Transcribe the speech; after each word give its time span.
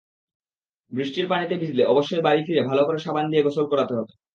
বৃষ্টির 0.91 1.27
পানিতে 1.27 1.55
ভিজলে 1.61 1.83
অবশ্যই 1.85 2.21
বাড়ি 2.21 2.41
ফিরে 2.47 2.61
ভালো 2.69 2.81
করে 2.87 2.99
সাবান 2.99 3.25
দিয়ে 3.31 3.45
গোসল 3.45 3.65
করাতে 3.71 3.93
হবে। 3.97 4.11